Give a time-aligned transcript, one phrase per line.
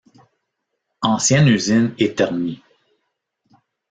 [1.03, 2.63] Ancienne usine Eternit.